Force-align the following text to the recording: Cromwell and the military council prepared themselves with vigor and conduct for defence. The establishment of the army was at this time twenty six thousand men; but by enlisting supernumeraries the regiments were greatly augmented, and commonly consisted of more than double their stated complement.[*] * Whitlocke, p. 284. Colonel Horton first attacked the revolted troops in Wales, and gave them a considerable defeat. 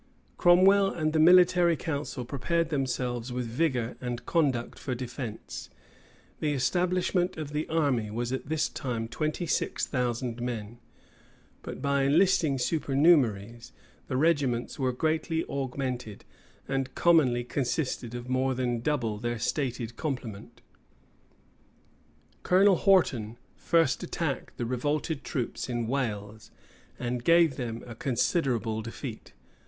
Cromwell 0.35 0.91
and 0.91 1.13
the 1.13 1.19
military 1.19 1.77
council 1.77 2.25
prepared 2.25 2.69
themselves 2.69 3.31
with 3.31 3.45
vigor 3.45 3.97
and 4.01 4.25
conduct 4.25 4.79
for 4.79 4.95
defence. 4.95 5.69
The 6.39 6.53
establishment 6.53 7.37
of 7.37 7.53
the 7.53 7.69
army 7.69 8.09
was 8.09 8.33
at 8.33 8.47
this 8.49 8.67
time 8.67 9.07
twenty 9.07 9.45
six 9.45 9.85
thousand 9.85 10.41
men; 10.41 10.79
but 11.61 11.83
by 11.83 12.01
enlisting 12.01 12.57
supernumeraries 12.57 13.73
the 14.07 14.17
regiments 14.17 14.79
were 14.79 14.91
greatly 14.91 15.45
augmented, 15.47 16.25
and 16.67 16.95
commonly 16.95 17.43
consisted 17.43 18.15
of 18.15 18.27
more 18.27 18.55
than 18.55 18.79
double 18.81 19.19
their 19.19 19.37
stated 19.37 19.97
complement.[*] 19.97 20.61
* 20.61 22.43
Whitlocke, 22.43 22.43
p. 22.43 22.49
284. 22.49 22.49
Colonel 22.49 22.75
Horton 22.77 23.37
first 23.55 24.01
attacked 24.01 24.57
the 24.57 24.65
revolted 24.65 25.23
troops 25.23 25.69
in 25.69 25.85
Wales, 25.85 26.49
and 26.97 27.23
gave 27.23 27.55
them 27.57 27.83
a 27.85 27.93
considerable 27.93 28.81
defeat. 28.81 29.33